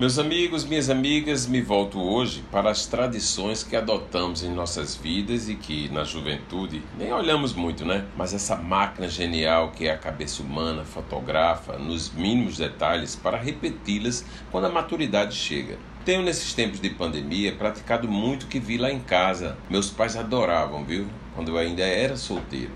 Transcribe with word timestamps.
Meus 0.00 0.18
amigos, 0.18 0.64
minhas 0.64 0.88
amigas, 0.88 1.46
me 1.46 1.60
volto 1.60 2.00
hoje 2.00 2.42
para 2.50 2.70
as 2.70 2.86
tradições 2.86 3.62
que 3.62 3.76
adotamos 3.76 4.42
em 4.42 4.48
nossas 4.48 4.96
vidas 4.96 5.46
e 5.46 5.54
que 5.54 5.90
na 5.90 6.04
juventude 6.04 6.82
nem 6.96 7.12
olhamos 7.12 7.52
muito, 7.52 7.84
né? 7.84 8.06
Mas 8.16 8.32
essa 8.32 8.56
máquina 8.56 9.06
genial 9.08 9.72
que 9.72 9.86
é 9.86 9.92
a 9.92 9.98
cabeça 9.98 10.42
humana 10.42 10.86
fotografa 10.86 11.76
nos 11.76 12.10
mínimos 12.14 12.56
detalhes 12.56 13.14
para 13.14 13.36
repeti-las 13.36 14.24
quando 14.50 14.68
a 14.68 14.70
maturidade 14.70 15.36
chega. 15.36 15.76
Tenho 16.02 16.22
nesses 16.22 16.54
tempos 16.54 16.80
de 16.80 16.88
pandemia 16.88 17.54
praticado 17.54 18.08
muito 18.08 18.44
o 18.44 18.46
que 18.46 18.58
vi 18.58 18.78
lá 18.78 18.90
em 18.90 19.00
casa. 19.00 19.58
Meus 19.68 19.90
pais 19.90 20.16
adoravam, 20.16 20.82
viu? 20.82 21.08
Quando 21.34 21.48
eu 21.48 21.58
ainda 21.58 21.82
era 21.82 22.16
solteiro. 22.16 22.72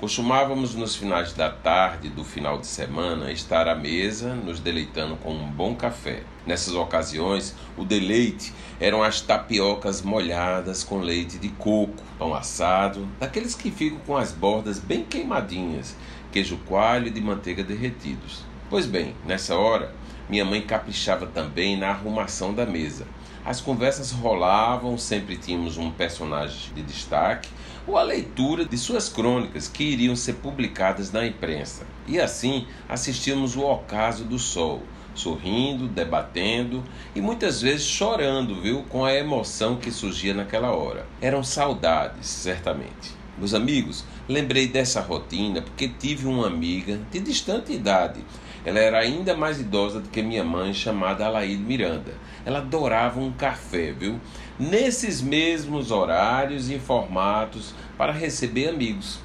Costumávamos 0.00 0.76
nos 0.76 0.94
finais 0.94 1.32
da 1.32 1.50
tarde 1.50 2.08
do 2.08 2.22
final 2.22 2.60
de 2.60 2.68
semana 2.68 3.32
estar 3.32 3.66
à 3.66 3.74
mesa, 3.74 4.32
nos 4.32 4.60
deleitando 4.60 5.16
com 5.16 5.32
um 5.32 5.50
bom 5.50 5.74
café. 5.74 6.22
Nessas 6.46 6.72
ocasiões, 6.74 7.56
o 7.76 7.84
deleite 7.84 8.54
eram 8.78 9.02
as 9.02 9.20
tapiocas 9.20 10.00
molhadas 10.00 10.84
com 10.84 11.00
leite 11.00 11.36
de 11.36 11.48
coco, 11.48 12.00
pão 12.16 12.32
assado, 12.32 13.08
daqueles 13.18 13.56
que 13.56 13.72
ficam 13.72 13.98
com 14.06 14.16
as 14.16 14.30
bordas 14.30 14.78
bem 14.78 15.02
queimadinhas, 15.02 15.96
queijo 16.30 16.58
coalho 16.58 17.08
e 17.08 17.10
de 17.10 17.20
manteiga 17.20 17.64
derretidos. 17.64 18.44
Pois 18.70 18.86
bem, 18.86 19.16
nessa 19.26 19.56
hora, 19.56 19.92
minha 20.28 20.44
mãe 20.44 20.60
caprichava 20.60 21.26
também 21.26 21.76
na 21.76 21.88
arrumação 21.88 22.52
da 22.52 22.66
mesa. 22.66 23.06
As 23.44 23.60
conversas 23.60 24.10
rolavam, 24.10 24.98
sempre 24.98 25.36
tínhamos 25.36 25.78
um 25.78 25.90
personagem 25.90 26.74
de 26.74 26.82
destaque 26.82 27.48
ou 27.86 27.96
a 27.96 28.02
leitura 28.02 28.66
de 28.66 28.76
suas 28.76 29.08
crônicas 29.08 29.66
que 29.66 29.84
iriam 29.84 30.14
ser 30.14 30.34
publicadas 30.34 31.10
na 31.10 31.26
imprensa. 31.26 31.86
E 32.06 32.20
assim 32.20 32.66
assistíamos 32.86 33.56
o 33.56 33.62
ocaso 33.62 34.24
do 34.24 34.38
sol, 34.38 34.82
sorrindo, 35.14 35.88
debatendo 35.88 36.84
e 37.14 37.20
muitas 37.22 37.62
vezes 37.62 37.86
chorando, 37.86 38.60
viu, 38.60 38.82
com 38.90 39.04
a 39.04 39.14
emoção 39.14 39.76
que 39.76 39.90
surgia 39.90 40.34
naquela 40.34 40.72
hora. 40.72 41.06
Eram 41.20 41.42
saudades, 41.42 42.26
certamente. 42.26 43.16
Meus 43.38 43.54
amigos, 43.54 44.04
lembrei 44.28 44.66
dessa 44.66 45.00
rotina 45.00 45.62
porque 45.62 45.88
tive 45.88 46.26
uma 46.26 46.48
amiga 46.48 46.98
de 47.08 47.20
distante 47.20 47.72
idade. 47.72 48.20
Ela 48.64 48.80
era 48.80 48.98
ainda 48.98 49.36
mais 49.36 49.60
idosa 49.60 50.00
do 50.00 50.08
que 50.08 50.20
minha 50.20 50.42
mãe, 50.42 50.74
chamada 50.74 51.24
Alaide 51.24 51.62
Miranda. 51.62 52.12
Ela 52.44 52.58
adorava 52.58 53.20
um 53.20 53.30
café, 53.30 53.92
viu? 53.92 54.20
Nesses 54.58 55.22
mesmos 55.22 55.92
horários 55.92 56.68
e 56.68 56.80
formatos 56.80 57.72
para 57.96 58.12
receber 58.12 58.70
amigos. 58.70 59.20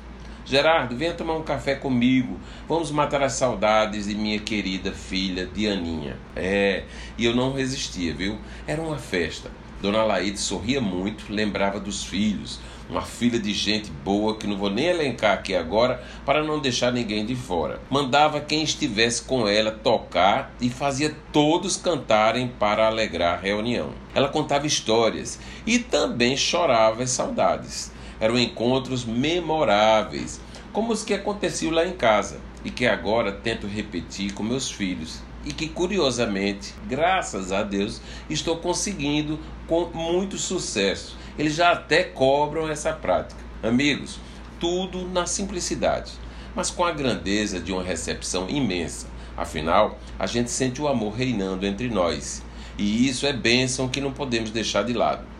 Gerardo, 0.45 0.95
venha 0.97 1.13
tomar 1.13 1.35
um 1.35 1.43
café 1.43 1.75
comigo. 1.75 2.37
Vamos 2.67 2.91
matar 2.91 3.23
as 3.23 3.33
saudades 3.33 4.07
de 4.07 4.15
minha 4.15 4.39
querida 4.39 4.91
filha 4.91 5.45
Dianinha. 5.45 6.17
É, 6.35 6.83
e 7.17 7.23
eu 7.23 7.33
não 7.33 7.53
resistia, 7.53 8.13
viu? 8.13 8.37
Era 8.67 8.81
uma 8.81 8.97
festa. 8.97 9.49
Dona 9.81 10.03
Laide 10.03 10.37
sorria 10.37 10.79
muito, 10.79 11.25
lembrava 11.29 11.77
dos 11.77 12.05
filhos, 12.05 12.57
uma 12.89 13.01
filha 13.01 13.37
de 13.37 13.53
gente 13.53 13.91
boa 13.91 14.37
que 14.37 14.47
não 14.47 14.55
vou 14.55 14.69
nem 14.69 14.85
elencar 14.85 15.33
aqui 15.33 15.53
agora 15.53 16.01
para 16.25 16.41
não 16.41 16.59
deixar 16.59 16.91
ninguém 16.91 17.25
de 17.25 17.35
fora. 17.35 17.81
Mandava 17.89 18.39
quem 18.39 18.63
estivesse 18.63 19.23
com 19.23 19.45
ela 19.45 19.71
tocar 19.71 20.53
e 20.61 20.69
fazia 20.69 21.13
todos 21.33 21.75
cantarem 21.75 22.47
para 22.47 22.87
alegrar 22.87 23.37
a 23.37 23.41
reunião. 23.41 23.89
Ela 24.15 24.29
contava 24.29 24.67
histórias 24.67 25.37
e 25.65 25.79
também 25.79 26.37
chorava 26.37 27.03
as 27.03 27.09
saudades. 27.09 27.91
Eram 28.19 28.37
encontros 28.37 29.05
memoráveis, 29.05 30.39
como 30.71 30.91
os 30.91 31.03
que 31.03 31.13
aconteciam 31.13 31.71
lá 31.71 31.85
em 31.85 31.93
casa 31.93 32.39
e 32.63 32.71
que 32.71 32.85
agora 32.85 33.31
tento 33.31 33.67
repetir 33.67 34.33
com 34.33 34.43
meus 34.43 34.71
filhos 34.71 35.21
e 35.45 35.51
que 35.51 35.67
curiosamente, 35.67 36.73
graças 36.87 37.51
a 37.51 37.63
Deus, 37.63 38.01
estou 38.29 38.57
conseguindo 38.57 39.39
com 39.67 39.85
muito 39.93 40.37
sucesso. 40.37 41.17
Eles 41.37 41.55
já 41.55 41.71
até 41.71 42.03
cobram 42.03 42.69
essa 42.69 42.93
prática. 42.93 43.41
Amigos, 43.61 44.19
tudo 44.59 45.07
na 45.09 45.25
simplicidade, 45.25 46.11
mas 46.55 46.69
com 46.69 46.85
a 46.85 46.91
grandeza 46.91 47.59
de 47.59 47.71
uma 47.71 47.83
recepção 47.83 48.49
imensa. 48.49 49.07
Afinal, 49.35 49.97
a 50.17 50.25
gente 50.27 50.51
sente 50.51 50.81
o 50.81 50.87
amor 50.87 51.13
reinando 51.13 51.65
entre 51.65 51.89
nós, 51.89 52.43
e 52.77 53.07
isso 53.07 53.25
é 53.25 53.33
bênção 53.33 53.89
que 53.89 53.99
não 53.99 54.11
podemos 54.11 54.51
deixar 54.51 54.83
de 54.83 54.93
lado. 54.93 55.32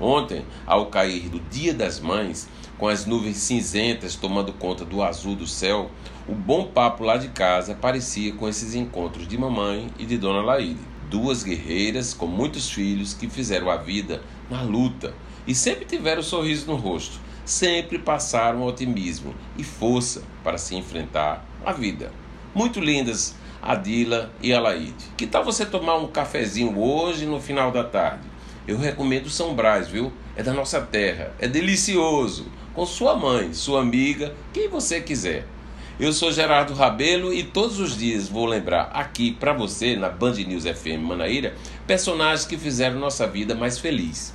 Ontem, 0.00 0.44
ao 0.64 0.86
cair 0.86 1.28
do 1.28 1.40
Dia 1.40 1.74
das 1.74 1.98
Mães, 1.98 2.48
com 2.78 2.86
as 2.86 3.04
nuvens 3.04 3.38
cinzentas 3.38 4.14
tomando 4.14 4.52
conta 4.52 4.84
do 4.84 5.02
azul 5.02 5.34
do 5.34 5.46
céu, 5.46 5.90
o 6.28 6.34
bom 6.34 6.66
papo 6.66 7.02
lá 7.02 7.16
de 7.16 7.28
casa 7.28 7.74
parecia 7.74 8.32
com 8.32 8.48
esses 8.48 8.74
encontros 8.74 9.26
de 9.26 9.36
mamãe 9.36 9.88
e 9.98 10.06
de 10.06 10.16
Dona 10.16 10.40
Laíde. 10.40 10.80
Duas 11.10 11.42
guerreiras 11.42 12.14
com 12.14 12.26
muitos 12.26 12.70
filhos 12.70 13.14
que 13.14 13.28
fizeram 13.28 13.70
a 13.70 13.76
vida 13.76 14.22
na 14.48 14.62
luta 14.62 15.14
e 15.46 15.54
sempre 15.54 15.84
tiveram 15.84 16.20
um 16.20 16.24
sorriso 16.24 16.66
no 16.66 16.76
rosto, 16.76 17.18
sempre 17.44 17.98
passaram 17.98 18.62
otimismo 18.64 19.34
e 19.56 19.64
força 19.64 20.22
para 20.44 20.58
se 20.58 20.76
enfrentar 20.76 21.44
a 21.64 21.72
vida. 21.72 22.12
Muito 22.54 22.78
lindas, 22.78 23.34
Adila 23.60 24.30
e 24.42 24.52
Alaide. 24.52 24.92
Que 25.16 25.26
tal 25.26 25.44
você 25.44 25.64
tomar 25.66 25.96
um 25.96 26.06
cafezinho 26.06 26.78
hoje 26.78 27.26
no 27.26 27.40
final 27.40 27.72
da 27.72 27.82
tarde? 27.82 28.37
Eu 28.68 28.76
recomendo 28.76 29.30
São 29.30 29.54
Brás, 29.54 29.88
viu? 29.88 30.12
É 30.36 30.42
da 30.42 30.52
nossa 30.52 30.78
terra, 30.78 31.32
é 31.38 31.48
delicioso 31.48 32.44
com 32.74 32.84
sua 32.84 33.16
mãe, 33.16 33.54
sua 33.54 33.80
amiga, 33.80 34.34
quem 34.52 34.68
você 34.68 35.00
quiser. 35.00 35.46
Eu 35.98 36.12
sou 36.12 36.30
Gerardo 36.30 36.74
Rabelo 36.74 37.32
e 37.32 37.42
todos 37.42 37.80
os 37.80 37.96
dias 37.96 38.28
vou 38.28 38.44
lembrar 38.44 38.90
aqui 38.92 39.32
para 39.32 39.54
você, 39.54 39.96
na 39.96 40.10
Band 40.10 40.34
News 40.34 40.64
FM 40.64 41.00
Manaíra, 41.00 41.54
personagens 41.86 42.44
que 42.46 42.58
fizeram 42.58 43.00
nossa 43.00 43.26
vida 43.26 43.54
mais 43.54 43.78
feliz. 43.78 44.34